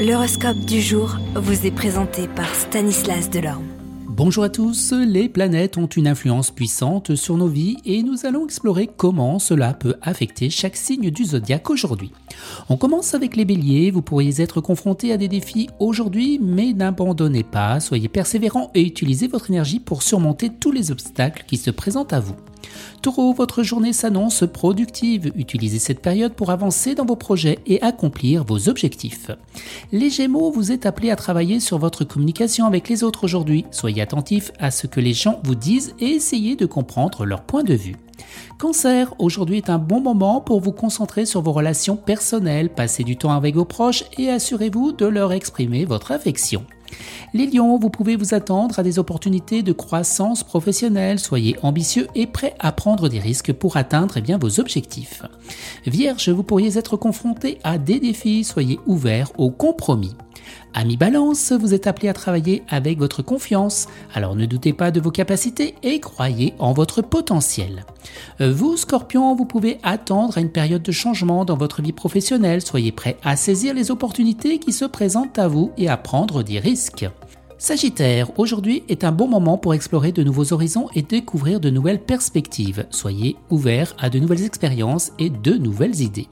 L'horoscope 0.00 0.60
du 0.60 0.80
jour 0.80 1.18
vous 1.34 1.66
est 1.66 1.70
présenté 1.70 2.26
par 2.26 2.54
Stanislas 2.54 3.28
Delorme. 3.28 3.66
Bonjour 4.06 4.44
à 4.44 4.48
tous, 4.48 4.94
les 4.94 5.28
planètes 5.28 5.76
ont 5.76 5.88
une 5.88 6.08
influence 6.08 6.50
puissante 6.50 7.14
sur 7.16 7.36
nos 7.36 7.48
vies 7.48 7.76
et 7.84 8.02
nous 8.02 8.24
allons 8.24 8.46
explorer 8.46 8.88
comment 8.96 9.38
cela 9.38 9.74
peut 9.74 9.96
affecter 10.00 10.48
chaque 10.48 10.76
signe 10.76 11.10
du 11.10 11.26
zodiaque 11.26 11.68
aujourd'hui. 11.68 12.12
On 12.70 12.78
commence 12.78 13.12
avec 13.12 13.36
les 13.36 13.44
béliers, 13.44 13.90
vous 13.90 14.00
pourriez 14.00 14.40
être 14.40 14.62
confronté 14.62 15.12
à 15.12 15.18
des 15.18 15.28
défis 15.28 15.68
aujourd'hui 15.80 16.40
mais 16.42 16.72
n'abandonnez 16.72 17.44
pas, 17.44 17.78
soyez 17.78 18.08
persévérant 18.08 18.70
et 18.74 18.80
utilisez 18.80 19.28
votre 19.28 19.50
énergie 19.50 19.80
pour 19.80 20.02
surmonter 20.02 20.48
tous 20.48 20.72
les 20.72 20.90
obstacles 20.90 21.44
qui 21.46 21.58
se 21.58 21.70
présentent 21.70 22.14
à 22.14 22.20
vous. 22.20 22.36
Taureau, 23.02 23.32
votre 23.32 23.62
journée 23.62 23.92
s'annonce 23.92 24.44
productive. 24.52 25.32
Utilisez 25.36 25.78
cette 25.78 26.00
période 26.00 26.34
pour 26.34 26.50
avancer 26.50 26.94
dans 26.94 27.06
vos 27.06 27.16
projets 27.16 27.58
et 27.66 27.80
accomplir 27.82 28.44
vos 28.44 28.68
objectifs. 28.68 29.30
Les 29.92 30.10
Gémeaux, 30.10 30.50
vous 30.50 30.72
êtes 30.72 30.86
appelés 30.86 31.10
à 31.10 31.16
travailler 31.16 31.60
sur 31.60 31.78
votre 31.78 32.04
communication 32.04 32.66
avec 32.66 32.88
les 32.88 33.02
autres 33.02 33.24
aujourd'hui. 33.24 33.64
Soyez 33.70 34.02
attentifs 34.02 34.52
à 34.58 34.70
ce 34.70 34.86
que 34.86 35.00
les 35.00 35.14
gens 35.14 35.40
vous 35.44 35.54
disent 35.54 35.94
et 36.00 36.10
essayez 36.10 36.56
de 36.56 36.66
comprendre 36.66 37.24
leur 37.24 37.42
point 37.42 37.64
de 37.64 37.74
vue. 37.74 37.96
Cancer, 38.58 39.14
aujourd'hui 39.18 39.56
est 39.56 39.70
un 39.70 39.78
bon 39.78 40.00
moment 40.00 40.40
pour 40.40 40.60
vous 40.60 40.72
concentrer 40.72 41.24
sur 41.24 41.40
vos 41.40 41.52
relations 41.52 41.96
personnelles, 41.96 42.68
passez 42.68 43.04
du 43.04 43.16
temps 43.16 43.32
avec 43.32 43.54
vos 43.54 43.64
proches 43.64 44.04
et 44.18 44.28
assurez-vous 44.28 44.92
de 44.92 45.06
leur 45.06 45.32
exprimer 45.32 45.86
votre 45.86 46.12
affection. 46.12 46.64
Les 47.32 47.46
lions, 47.46 47.78
vous 47.78 47.90
pouvez 47.90 48.16
vous 48.16 48.34
attendre 48.34 48.78
à 48.78 48.82
des 48.82 48.98
opportunités 48.98 49.62
de 49.62 49.72
croissance 49.72 50.42
professionnelle. 50.42 51.18
Soyez 51.18 51.56
ambitieux 51.62 52.08
et 52.14 52.26
prêts 52.26 52.54
à 52.58 52.72
prendre 52.72 53.08
des 53.08 53.18
risques 53.18 53.52
pour 53.52 53.76
atteindre 53.76 54.16
eh 54.16 54.34
vos 54.34 54.60
objectifs. 54.60 55.22
Vierge, 55.86 56.28
vous 56.28 56.42
pourriez 56.42 56.76
être 56.78 56.96
confronté 56.96 57.58
à 57.62 57.78
des 57.78 58.00
défis. 58.00 58.44
Soyez 58.44 58.78
ouvert 58.86 59.30
au 59.38 59.50
compromis. 59.50 60.14
Ami 60.74 60.96
Balance, 60.96 61.52
vous 61.52 61.74
êtes 61.74 61.86
appelé 61.86 62.08
à 62.08 62.12
travailler 62.12 62.62
avec 62.68 62.98
votre 62.98 63.22
confiance, 63.22 63.88
alors 64.14 64.36
ne 64.36 64.46
doutez 64.46 64.72
pas 64.72 64.90
de 64.90 65.00
vos 65.00 65.10
capacités 65.10 65.74
et 65.82 66.00
croyez 66.00 66.54
en 66.58 66.72
votre 66.72 67.02
potentiel. 67.02 67.84
Vous, 68.38 68.76
Scorpion, 68.76 69.34
vous 69.34 69.44
pouvez 69.44 69.78
attendre 69.82 70.38
à 70.38 70.40
une 70.40 70.50
période 70.50 70.82
de 70.82 70.92
changement 70.92 71.44
dans 71.44 71.56
votre 71.56 71.82
vie 71.82 71.92
professionnelle, 71.92 72.62
soyez 72.62 72.92
prêt 72.92 73.16
à 73.24 73.36
saisir 73.36 73.74
les 73.74 73.90
opportunités 73.90 74.58
qui 74.58 74.72
se 74.72 74.84
présentent 74.84 75.38
à 75.38 75.48
vous 75.48 75.72
et 75.76 75.88
à 75.88 75.96
prendre 75.96 76.42
des 76.42 76.58
risques. 76.58 77.06
Sagittaire, 77.60 78.30
aujourd'hui 78.38 78.84
est 78.88 79.04
un 79.04 79.12
bon 79.12 79.28
moment 79.28 79.58
pour 79.58 79.74
explorer 79.74 80.12
de 80.12 80.22
nouveaux 80.22 80.54
horizons 80.54 80.88
et 80.94 81.02
découvrir 81.02 81.60
de 81.60 81.68
nouvelles 81.68 82.00
perspectives. 82.00 82.86
Soyez 82.88 83.36
ouvert 83.50 83.94
à 83.98 84.08
de 84.08 84.18
nouvelles 84.18 84.46
expériences 84.46 85.12
et 85.18 85.28
de 85.28 85.52
nouvelles 85.52 86.00
idées. 86.00 86.28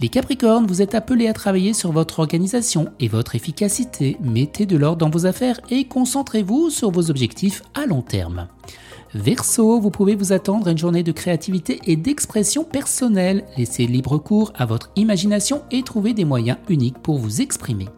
Les 0.00 0.08
Capricornes, 0.08 0.68
vous 0.68 0.80
êtes 0.80 0.94
appelés 0.94 1.26
à 1.26 1.32
travailler 1.32 1.72
sur 1.72 1.90
votre 1.90 2.20
organisation 2.20 2.92
et 3.00 3.08
votre 3.08 3.34
efficacité. 3.34 4.16
Mettez 4.22 4.64
de 4.64 4.76
l'ordre 4.76 4.98
dans 4.98 5.10
vos 5.10 5.26
affaires 5.26 5.60
et 5.68 5.82
concentrez-vous 5.86 6.70
sur 6.70 6.92
vos 6.92 7.10
objectifs 7.10 7.64
à 7.74 7.84
long 7.84 8.02
terme. 8.02 8.46
Verseau, 9.14 9.80
vous 9.80 9.90
pouvez 9.90 10.14
vous 10.14 10.32
attendre 10.32 10.68
à 10.68 10.70
une 10.70 10.78
journée 10.78 11.02
de 11.02 11.10
créativité 11.10 11.80
et 11.86 11.96
d'expression 11.96 12.62
personnelle. 12.62 13.46
Laissez 13.56 13.88
libre 13.88 14.16
cours 14.16 14.52
à 14.54 14.64
votre 14.64 14.92
imagination 14.94 15.62
et 15.72 15.82
trouvez 15.82 16.14
des 16.14 16.24
moyens 16.24 16.58
uniques 16.68 17.02
pour 17.02 17.18
vous 17.18 17.40
exprimer. 17.40 17.88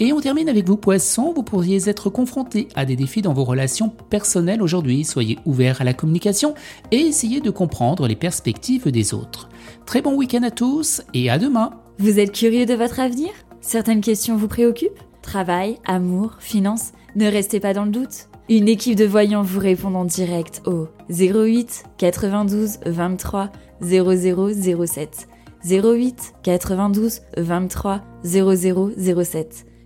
Et 0.00 0.12
on 0.12 0.20
termine 0.20 0.48
avec 0.48 0.66
vous 0.66 0.76
poissons, 0.76 1.32
vous 1.32 1.44
pourriez 1.44 1.88
être 1.88 2.10
confronté 2.10 2.68
à 2.74 2.84
des 2.84 2.96
défis 2.96 3.22
dans 3.22 3.32
vos 3.32 3.44
relations 3.44 3.90
personnelles 4.10 4.60
aujourd'hui. 4.60 5.04
Soyez 5.04 5.38
ouvert 5.44 5.80
à 5.80 5.84
la 5.84 5.94
communication 5.94 6.54
et 6.90 6.96
essayez 6.96 7.40
de 7.40 7.50
comprendre 7.50 8.08
les 8.08 8.16
perspectives 8.16 8.90
des 8.90 9.14
autres. 9.14 9.48
Très 9.86 10.02
bon 10.02 10.16
week-end 10.16 10.42
à 10.42 10.50
tous 10.50 11.02
et 11.14 11.30
à 11.30 11.38
demain. 11.38 11.70
Vous 11.98 12.18
êtes 12.18 12.32
curieux 12.32 12.66
de 12.66 12.74
votre 12.74 12.98
avenir? 12.98 13.30
Certaines 13.60 14.00
questions 14.00 14.36
vous 14.36 14.48
préoccupent? 14.48 14.98
Travail, 15.22 15.78
amour, 15.86 16.38
finances? 16.40 16.90
Ne 17.14 17.30
restez 17.30 17.60
pas 17.60 17.72
dans 17.72 17.84
le 17.84 17.92
doute. 17.92 18.28
Une 18.48 18.68
équipe 18.68 18.96
de 18.96 19.06
voyants 19.06 19.42
vous 19.42 19.60
répond 19.60 19.94
en 19.94 20.04
direct 20.04 20.60
au 20.66 20.88
08 21.08 21.84
92 21.98 22.78
23 22.84 23.52
0007. 23.80 25.28
08 25.64 26.34
92 26.42 27.20
23 27.36 28.02
0007. 28.24 29.66